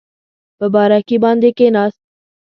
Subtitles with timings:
[0.57, 2.01] په بارکي باندې کېناست.